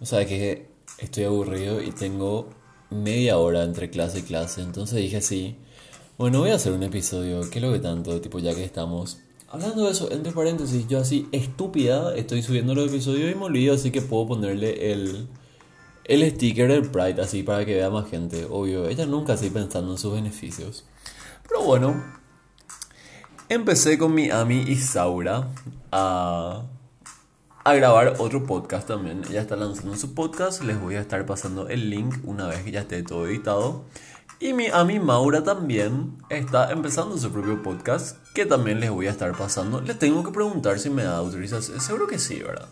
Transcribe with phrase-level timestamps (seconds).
[0.00, 2.50] O sea que estoy aburrido y tengo
[2.90, 4.62] media hora entre clase y clase.
[4.62, 5.56] Entonces dije así,
[6.18, 7.48] bueno, voy a hacer un episodio.
[7.50, 8.20] ¿Qué lo que tanto?
[8.20, 9.18] Tipo, ya que estamos.
[9.48, 13.74] Hablando de eso, entre paréntesis, yo así, estúpida, estoy subiendo los episodios y me olvido,
[13.74, 15.28] así que puedo ponerle el,
[16.04, 18.46] el sticker del Pride, así para que vea más gente.
[18.50, 20.84] Obvio, ella nunca así pensando en sus beneficios.
[21.48, 22.02] Pero bueno,
[23.48, 25.48] empecé con mi Ami Isaura
[25.92, 26.64] a
[27.66, 29.22] a grabar otro podcast también.
[29.28, 30.62] Ella está lanzando su podcast.
[30.62, 33.84] Les voy a estar pasando el link una vez que ya esté todo editado.
[34.38, 38.18] Y mi, a mi Maura también está empezando su propio podcast.
[38.34, 39.80] Que también les voy a estar pasando.
[39.80, 41.80] Les tengo que preguntar si me da autorización.
[41.80, 42.68] Seguro que sí, ¿verdad?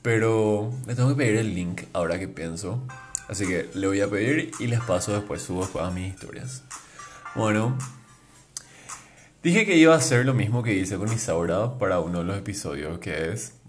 [0.00, 2.82] Pero les tengo que pedir el link ahora que pienso.
[3.28, 6.62] Así que le voy a pedir y les paso después, subo a mis historias.
[7.34, 7.76] Bueno,
[9.42, 12.38] dije que iba a hacer lo mismo que hice con Isaura para uno de los
[12.38, 13.59] episodios, que es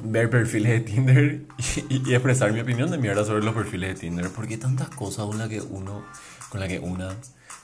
[0.00, 1.42] ver perfiles de Tinder
[1.88, 4.30] y, expresar mi opinión de mierda sobre los perfiles de Tinder.
[4.30, 6.04] Porque tantas cosas con las que uno,
[6.48, 7.10] con la que una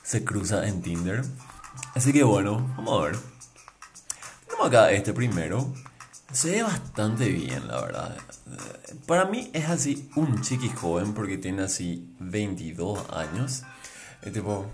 [0.03, 1.23] se cruza en Tinder.
[1.95, 3.19] Así que bueno, vamos a ver.
[4.47, 5.73] Tenemos acá este primero.
[6.33, 8.17] Se ve bastante bien, la verdad.
[9.07, 13.63] Para mí es así un chiqui joven porque tiene así 22 años.
[14.23, 14.67] Es tipo,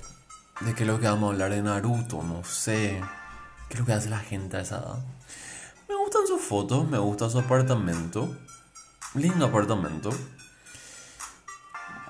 [0.61, 2.23] ¿de qué es lo que vamos a hablar de Naruto?
[2.23, 3.01] No sé.
[3.69, 4.99] ¿Qué es lo que hace la gente a esa edad?
[5.95, 8.37] Me gustan sus fotos, me gusta su apartamento.
[9.15, 10.11] Lindo apartamento.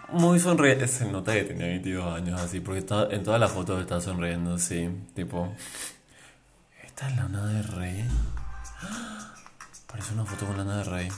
[0.08, 0.88] Muy sonriente.
[0.88, 4.54] Se nota que tenía 22 años así, porque está, en todas las fotos está sonriendo
[4.54, 4.88] así.
[5.14, 5.54] Tipo.
[6.82, 8.08] ¿Esta es Lana de Rey?
[9.86, 11.08] Parece una foto con Lana de Rey.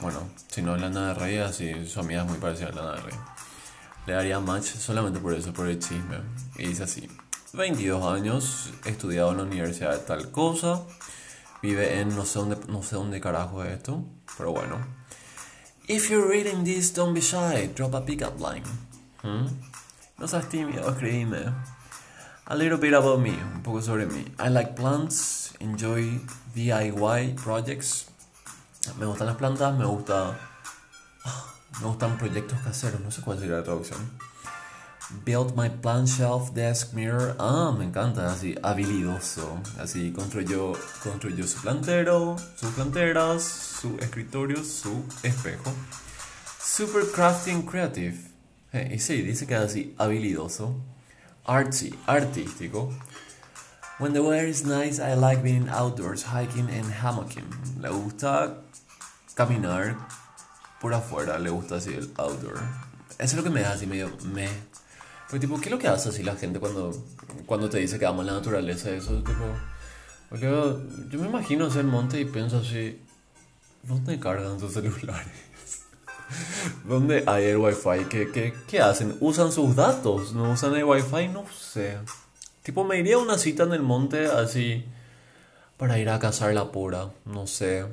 [0.00, 2.92] Bueno, si no es Lana de Rey, así su amiga es muy parecida a Lana
[2.94, 3.18] de Rey.
[4.08, 6.18] Le daría match solamente por eso, por el chisme.
[6.56, 7.08] Y dice así.
[7.52, 10.82] 22 años, estudiado en la universidad de tal cosa,
[11.62, 14.04] vive en no sé dónde, no sé dónde carajo es esto,
[14.36, 14.78] pero bueno.
[15.88, 18.64] If you're reading this, don't be shy, drop a pickup line.
[19.22, 19.46] ¿Mm?
[20.18, 21.52] No seas tímido, escríbeme.
[22.46, 24.24] A little bit about me, un poco sobre mí.
[24.38, 26.20] I like plants, enjoy
[26.54, 28.06] DIY projects.
[28.98, 30.38] Me gustan las plantas, me gusta...
[31.80, 33.98] Me gustan proyectos caseros, no sé cuál sería la traducción.
[35.24, 37.36] Build my plant shelf desk mirror.
[37.38, 39.60] Ah, me encanta, así habilidoso.
[39.78, 45.72] Así construyó, construyó su plantero, sus planteras, su escritorio, su espejo.
[46.60, 48.18] Super crafting creative.
[48.72, 50.74] y sí, dice que es así habilidoso.
[51.46, 52.92] Artsy, artístico.
[54.00, 57.46] When the weather is nice, I like being outdoors, hiking and hammocking.
[57.80, 58.56] Le gusta
[59.36, 59.96] caminar
[60.80, 62.58] por afuera, le gusta así el outdoor.
[63.18, 64.48] Eso es lo que me da así medio me
[65.28, 66.92] pues tipo, ¿qué es lo que hace así la gente cuando,
[67.46, 68.90] cuando te dice que ama la naturaleza?
[68.90, 69.44] Eso, tipo...
[70.28, 73.00] Porque yo me imagino hacer monte y pienso así,
[73.84, 75.32] ¿dónde cargan sus celulares?
[76.84, 78.04] ¿Dónde hay el wifi?
[78.08, 79.16] ¿Qué, qué, qué hacen?
[79.20, 80.32] ¿Usan sus datos?
[80.32, 81.28] ¿No usan el wifi?
[81.28, 81.98] No sé.
[82.62, 84.84] Tipo, me iría a una cita en el monte así
[85.76, 87.86] para ir a cazar la pura, no sé.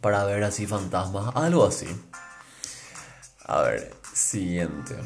[0.00, 1.86] Para ver así fantasmas, algo así.
[3.44, 4.96] A ver, siguiente.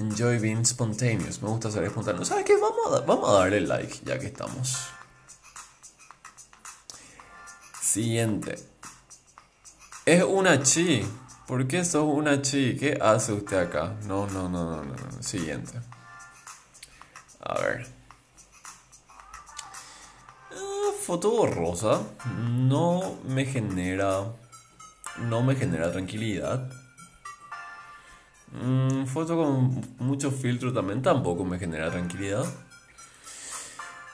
[0.00, 1.42] Enjoy being spontaneous.
[1.42, 2.24] Me gusta ser espontáneo.
[2.24, 2.56] ¿Sabes qué?
[2.56, 4.78] Vamos a, vamos a darle like ya que estamos.
[7.82, 8.58] Siguiente.
[10.06, 11.06] Es una chi.
[11.46, 12.78] ¿Por qué sos una chi?
[12.78, 13.94] ¿Qué hace usted acá?
[14.06, 15.22] No, no, no, no, no.
[15.22, 15.78] Siguiente.
[17.40, 17.86] A ver.
[20.50, 22.00] Ah, foto borrosa.
[22.26, 24.32] No me genera.
[25.18, 26.70] No me genera tranquilidad.
[28.52, 32.44] Mm, foto con mucho filtro también tampoco me genera tranquilidad.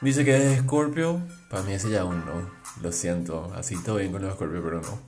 [0.00, 1.20] Dice que es Scorpio.
[1.48, 2.50] Para mí ese ya un no.
[2.82, 3.52] Lo siento.
[3.54, 4.98] Así todo bien con los Scorpio, pero no.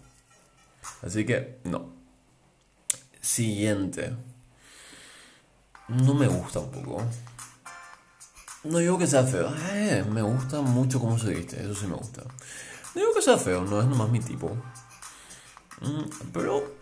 [1.02, 1.92] Así que no.
[3.20, 4.14] Siguiente.
[5.88, 7.02] No me gusta un poco.
[8.64, 9.52] No digo que sea feo.
[9.72, 11.62] Eh, me gusta mucho cómo se viste.
[11.62, 12.22] Eso sí me gusta.
[12.22, 13.64] No digo que sea feo.
[13.64, 14.56] No es nomás mi tipo.
[15.80, 16.77] Mm, pero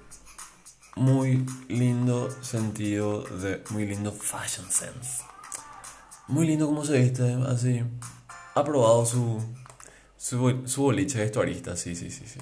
[0.97, 5.23] muy lindo sentido de muy lindo fashion sense.
[6.27, 7.85] Muy lindo como se viste, así.
[8.55, 9.41] Ha probado su,
[10.17, 12.41] su, su boliche vestuarista, sí, sí, sí, sí.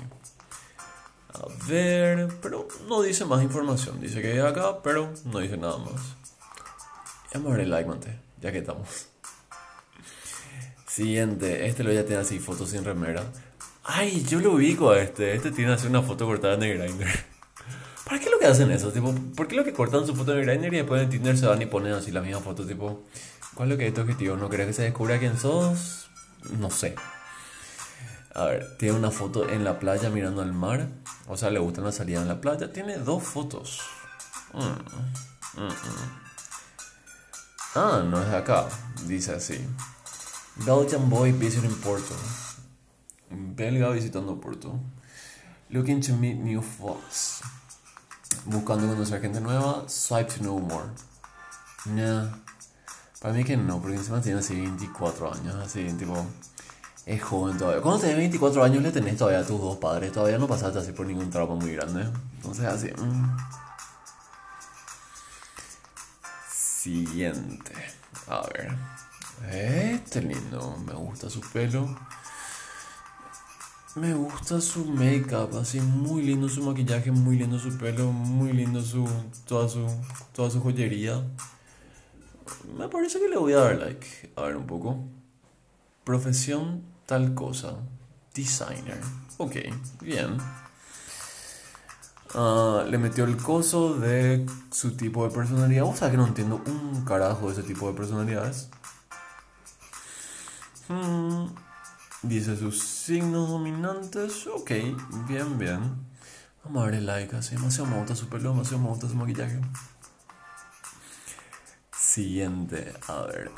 [1.34, 4.00] A ver, pero no dice más información.
[4.00, 6.14] Dice que es acá, pero no dice nada más.
[7.34, 9.08] El like, mante, ya que estamos.
[10.86, 13.24] Siguiente, este lo ya tiene así, fotos sin remera.
[13.82, 15.34] Ay, yo lo ubico a este.
[15.34, 17.33] Este tiene así una foto cortada en el grinder.
[18.14, 18.92] ¿Para qué lo que hacen eso?
[18.92, 21.46] Tipo, ¿Por qué lo que cortan su foto en Grindr y después en Tinder se
[21.46, 22.64] van y ponen así la misma foto?
[22.64, 23.02] Tipo,
[23.56, 24.36] ¿cuál es lo que es tu objetivo?
[24.36, 26.08] ¿No querés que se descubra quién sos?
[26.60, 26.94] No sé.
[28.32, 30.86] A ver, tiene una foto en la playa mirando al mar.
[31.26, 32.72] O sea, le gusta la salida en la playa.
[32.72, 33.80] Tiene dos fotos.
[34.52, 34.60] Mm,
[35.60, 36.20] mm, mm.
[37.74, 38.68] Ah, no es de acá.
[39.08, 39.58] Dice así.
[40.64, 42.14] Belgian boy visiting Porto.
[43.28, 44.78] Belga visitando Porto.
[45.68, 47.42] Looking to meet new folks.
[48.46, 49.84] Buscando conocer gente nueva.
[49.88, 50.86] Swipe to know more.
[51.86, 52.28] Nah.
[53.20, 55.54] Para mí que no, porque encima tiene así 24 años.
[55.54, 56.26] Así, tipo
[57.06, 57.82] es joven todavía.
[57.82, 60.12] Cuando tenés 24 años le tenés todavía a tus dos padres.
[60.12, 62.06] Todavía no pasaste así por ningún trauma muy grande.
[62.36, 62.90] Entonces así.
[62.98, 63.36] Mm.
[66.50, 67.74] Siguiente.
[68.26, 68.74] A ver.
[69.50, 70.78] Este lindo.
[70.86, 71.94] Me gusta su pelo.
[73.96, 78.82] Me gusta su make-up, así muy lindo su maquillaje, muy lindo su pelo, muy lindo
[78.82, 79.08] su
[79.46, 79.86] toda su
[80.32, 81.22] toda su joyería.
[82.76, 84.32] Me parece que le voy a dar like.
[84.34, 84.98] A ver un poco.
[86.02, 87.76] Profesión tal cosa.
[88.34, 89.00] Designer.
[89.38, 89.56] Ok,
[90.00, 90.38] bien.
[92.34, 95.84] Ah, le metió el coso de su tipo de personalidad.
[95.84, 98.68] O sea que no entiendo un carajo de ese tipo de personalidades.
[100.88, 101.46] Hmm,
[102.24, 104.46] dice sus signos dominantes.
[104.46, 104.70] Ok,
[105.28, 105.80] bien, bien.
[106.64, 107.54] Vamos a darle like así.
[107.54, 109.60] Demasiado me gusta su pelo, demasiado me gusta su maquillaje.
[111.96, 113.50] Siguiente, a ver.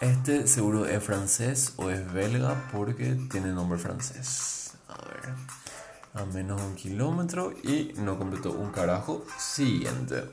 [0.00, 4.74] Este seguro es francés o es belga porque tiene nombre francés.
[4.88, 5.34] A ver.
[6.14, 9.24] A menos un kilómetro y no completó un carajo.
[9.38, 10.24] Siguiente.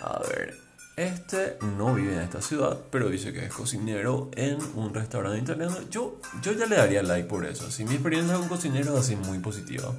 [0.00, 0.65] A ver.
[0.96, 5.76] Este no vive en esta ciudad, pero dice que es cocinero en un restaurante italiano.
[5.90, 7.70] Yo, yo ya le daría like por eso.
[7.70, 9.92] Si mi experiencia con cocinero es así muy positiva.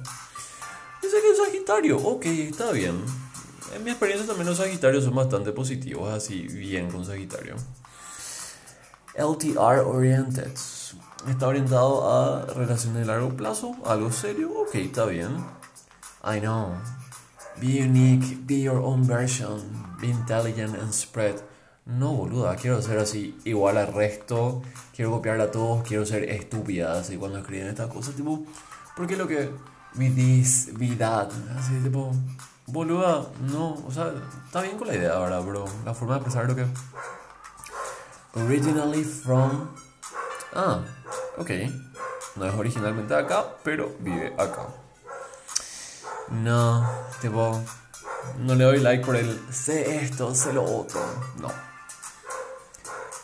[1.00, 1.98] Dice que es Sagitario.
[1.98, 3.00] Ok, está bien.
[3.76, 7.54] En mi experiencia también los Sagitarios son bastante positivos, así bien con Sagitario.
[9.14, 10.50] LTR Oriented.
[11.28, 14.50] Está orientado a relaciones de largo plazo, algo serio.
[14.52, 15.28] Ok, está bien.
[16.24, 16.74] I know.
[17.60, 19.60] Be unique, be your own version,
[20.00, 21.42] be intelligent and spread.
[21.86, 24.62] No, boluda, quiero ser así, igual al resto,
[24.94, 28.44] quiero copiar a todos, quiero ser estúpida, así cuando escriben estas cosas, tipo,
[28.96, 29.50] porque lo que.
[29.94, 32.12] Be this, that, así, tipo,
[32.66, 34.12] boluda, no, o sea,
[34.44, 36.66] está bien con la idea ahora, bro, la forma de expresar lo que.
[38.34, 39.70] Originally from.
[40.54, 40.82] Ah,
[41.38, 41.50] ok.
[42.36, 44.68] No es originalmente acá, pero vive acá.
[46.30, 46.86] No,
[47.20, 47.60] tipo.
[48.40, 51.00] No le doy like por el sé esto, sé lo otro.
[51.40, 51.48] No.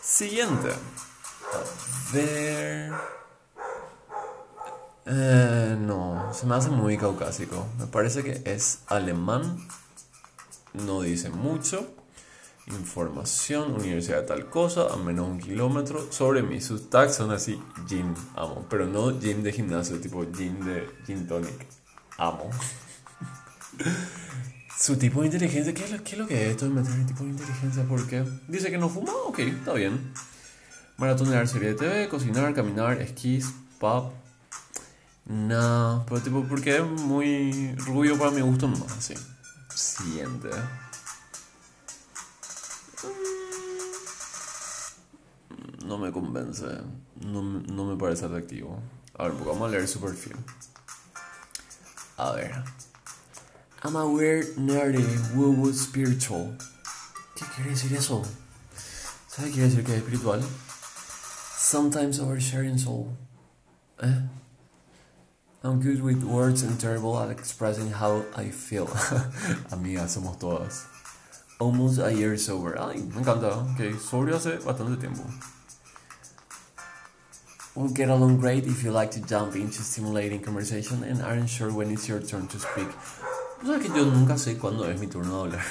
[0.02, 0.70] Siguiente.
[0.70, 2.92] A ver.
[5.06, 7.66] Eh, no, se me hace muy caucásico.
[7.78, 9.68] Me parece que es alemán.
[10.72, 11.86] No dice mucho.
[12.66, 16.10] Información, universidad tal cosa, a menos un kilómetro.
[16.10, 18.64] Sobre mí, sus tags son así, gym, amo.
[18.70, 21.66] Pero no gym de gimnasio, tipo gym de gin tonic.
[22.16, 22.48] Amo.
[24.78, 26.92] Su tipo de inteligencia, ¿qué es, lo, ¿qué es lo que es esto de meter
[26.92, 27.84] el tipo de inteligencia?
[27.84, 28.24] ¿Por qué?
[28.48, 30.12] Dice que no fuma, ok, está bien.
[30.96, 33.46] Maratonear serie de TV, cocinar, caminar, esquís,
[33.78, 34.12] pop.
[35.26, 39.14] No, pero tipo, porque es muy rubio para mi gusto más, sí.
[39.74, 40.50] Siguiente.
[45.84, 46.66] no me convence,
[47.20, 48.81] no, no me parece atractivo.
[49.16, 50.36] A ver, vamos a leer su perfil.
[52.16, 52.52] A ver.
[53.86, 56.56] I'm a weird, nerdy, woo-woo spiritual.
[57.36, 58.22] ¿Qué quiere decir eso?
[59.29, 60.43] ¿Sabe qué quiere decir que es espiritual?
[61.58, 63.14] Sometimes oversharing soul.
[64.03, 64.22] ¿Eh?
[65.62, 68.86] I'm good with words and terrible at expressing how I feel.
[69.70, 70.86] Amigas, somos todas.
[71.60, 72.79] Almost a year sober.
[72.81, 73.53] Ay, me encanta.
[73.53, 75.24] Ok, sobrio hace bastante tiempo.
[77.74, 81.70] We'll get along great if you like to jump into stimulating conversation and aren't sure
[81.70, 82.88] when it's your turn to speak.
[83.63, 85.67] Sea que yo nunca sé cuándo es mi turno de hablar.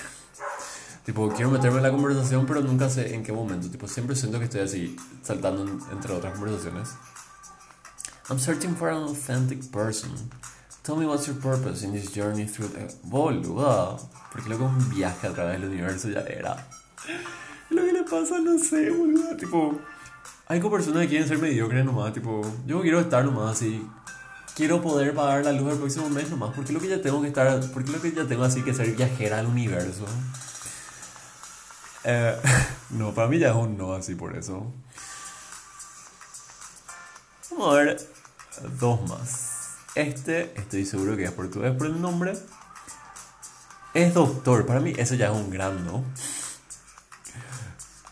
[1.06, 3.70] tipo, quiero meterme en la conversación, pero nunca sé en qué momento.
[3.70, 6.90] Tipo, siempre siento que estoy así, saltando entre otras conversaciones.
[8.30, 10.12] I'm searching for an authentic person.
[10.84, 12.94] Tell me what's your purpose in this journey through the...
[13.04, 13.98] Boluda.
[14.32, 16.68] Porque luego un viaje a través del universo ya era.
[17.70, 19.38] Lo que le pasa, no sé, boluda.
[19.38, 19.80] Tipo...
[20.48, 23.86] Hay personas que quieren ser mediocres nomás, tipo, yo quiero estar nomás así.
[24.55, 27.29] Quiero poder pagar la luz el próximo mes nomás, porque lo que ya tengo que
[27.29, 30.05] estar, porque lo que ya tengo así que ser viajera al universo.
[32.03, 32.38] Eh,
[32.91, 34.72] no, para mí ya es un no así por eso.
[37.51, 38.07] Vamos a ver
[38.79, 39.53] dos más.
[39.95, 42.33] Este, estoy seguro que es portugués por el nombre.
[43.93, 46.03] Es doctor, para mí eso ya es un gran no.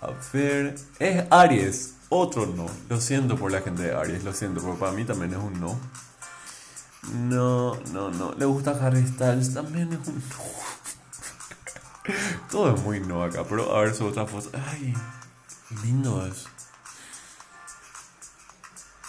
[0.01, 1.95] A ver, es Aries.
[2.09, 2.67] Otro no.
[2.89, 5.59] Lo siento por la gente de Aries, lo siento, porque para mí también es un
[5.59, 5.79] no.
[7.09, 8.33] No, no, no.
[8.33, 10.21] Le gusta Harry Styles, también es un.
[12.49, 14.49] Todo es muy no acá, pero a ver su otra foto.
[14.53, 14.93] Ay,
[15.83, 16.45] lindo es.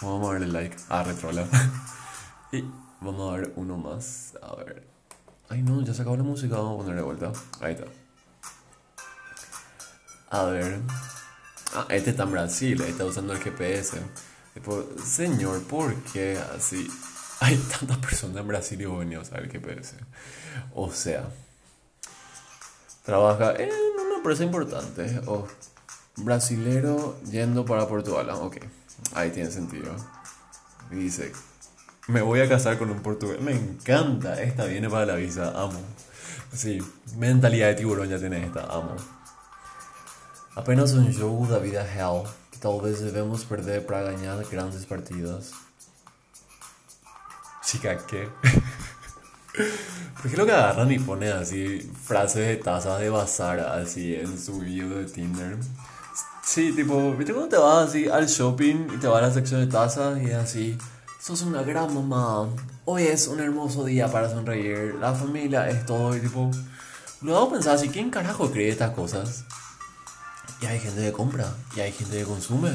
[0.01, 0.75] Vamos a darle like.
[0.89, 1.47] Ah, retrola.
[2.51, 2.63] y
[2.99, 4.33] vamos a ver uno más.
[4.41, 4.87] A ver.
[5.49, 6.55] Ay, no, ya se la música.
[6.55, 7.31] Vamos a poner de vuelta.
[7.61, 7.85] Ahí está.
[10.31, 10.81] A ver.
[11.75, 12.81] Ah, este está en Brasil.
[12.81, 14.01] Ahí está usando el GPS.
[14.53, 16.89] Tipo, señor, ¿por qué así?
[17.43, 19.97] Hay tantas personas en Brasil y vos a usar el GPS.
[20.73, 21.25] O sea,
[23.03, 25.19] trabaja en una empresa importante.
[25.25, 25.45] O
[26.15, 28.29] brasilero yendo para Portugal.
[28.29, 28.59] Ah, ok,
[29.13, 29.93] ahí tiene sentido.
[30.89, 31.33] Dice,
[32.07, 33.41] me voy a casar con un portugués.
[33.41, 34.41] Me encanta.
[34.41, 35.49] Esta viene para la visa.
[35.49, 35.81] Amo.
[36.53, 36.81] Sí,
[37.17, 38.61] mentalidad de tiburón ya tiene esta.
[38.67, 38.95] Amo.
[40.55, 45.51] Apenas un jogo da vida real que talvez devemos perder para ganhar grandes partidas.
[47.65, 48.29] Chica, ¿qué?
[50.21, 54.39] ¿Por qué lo que agarran y ponen así frases de tazas de bazar así en
[54.39, 55.57] su video de Tinder?
[56.43, 59.61] Sí, tipo, ¿viste cuando te vas así al shopping y te vas a la sección
[59.61, 60.77] de tazas y así?
[61.21, 62.49] Sos una gran mamá.
[62.83, 64.95] Hoy es un hermoso día para sonreír.
[64.99, 66.51] La familia es todo y tipo...
[67.21, 69.45] Luego pensar así, ¿quién carajo cree estas cosas?
[70.61, 72.71] Y hay gente que compra, y hay gente que consume.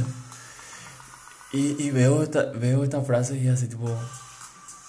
[1.52, 3.95] Y, y veo, esta, veo esta frase y así tipo...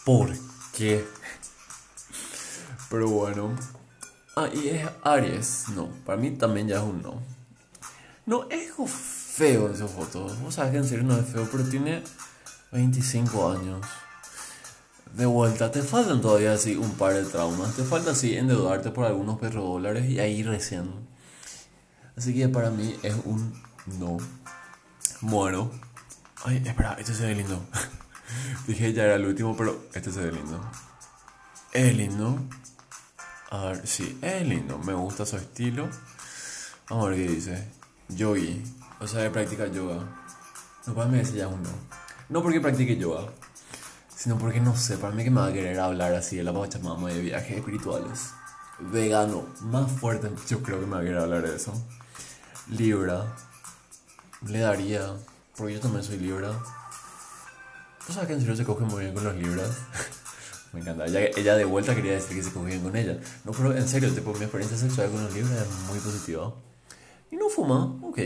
[0.09, 0.35] ¿Por
[0.75, 1.05] qué?
[2.89, 3.55] Pero bueno.
[4.35, 5.65] Ah, y es Aries.
[5.75, 7.21] No, para mí también ya es un no.
[8.25, 10.25] No, es feo esa foto.
[10.41, 12.03] Vos sabés que en serio no es feo, pero tiene
[12.71, 13.85] 25 años.
[15.13, 17.75] De vuelta, te faltan todavía así un par de traumas.
[17.75, 20.89] Te falta así endeudarte por algunos perros dólares y ahí recién.
[22.17, 23.53] Así que para mí es un
[23.99, 24.17] no.
[25.21, 25.69] Bueno.
[26.45, 27.63] Ay, espera, este se ve lindo.
[28.67, 30.61] Dije ya era el último, pero este se ve lindo.
[31.71, 32.39] Es lindo.
[33.51, 34.77] A ver, sí, es lindo.
[34.79, 35.89] Me gusta su estilo.
[36.89, 37.67] Vamos a ver qué dice.
[38.09, 38.63] Yogi.
[38.99, 40.03] O sea, de practicar yoga.
[40.85, 41.69] No, para mí ese ya es un no.
[42.29, 43.31] No porque practique yoga,
[44.15, 46.53] sino porque no sé, para mí que me va a querer hablar así de la
[46.53, 48.31] Pachamama de viajes espirituales.
[48.79, 51.73] Vegano, más fuerte, yo creo que me va a querer hablar de eso.
[52.67, 53.35] Libra,
[54.45, 55.15] le daría,
[55.55, 56.51] porque yo también soy Libra.
[58.09, 59.69] ¿Tú sabes que en serio se coge muy bien con los Libras?
[60.73, 61.05] me encanta.
[61.05, 63.19] Ella, de vuelta quería decir que se coge bien con ella.
[63.45, 66.51] No, pero en serio, tipo, mi experiencia sexual con los Libras es muy positiva.
[67.29, 68.17] Y no fuma, ok.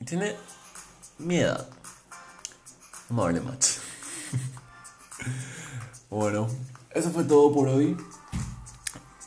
[0.00, 0.34] Y tiene
[1.18, 1.66] miedo.
[3.10, 3.72] Match.
[6.08, 6.48] bueno,
[6.94, 7.98] eso fue todo por hoy.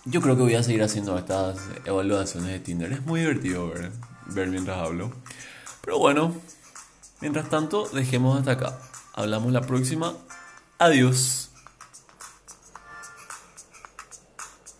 [0.05, 2.91] Yo creo que voy a seguir haciendo estas evaluaciones de Tinder.
[2.91, 3.91] Es muy divertido ver,
[4.33, 5.11] ver mientras hablo.
[5.83, 6.33] Pero bueno,
[7.21, 8.79] mientras tanto, dejemos hasta acá.
[9.13, 10.13] Hablamos la próxima.
[10.79, 11.50] Adiós.